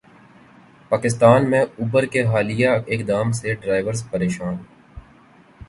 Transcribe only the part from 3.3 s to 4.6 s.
سے ڈرائیورز پریشان